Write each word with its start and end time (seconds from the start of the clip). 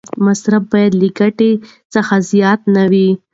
مصرف 0.25 0.63
باید 0.71 0.93
له 1.01 1.07
ګټې 1.19 1.51
څخه 1.93 2.15
زیات 2.31 2.61
نه 2.75 2.83
وي. 2.91 3.07